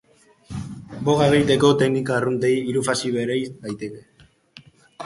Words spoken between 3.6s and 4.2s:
daitezke.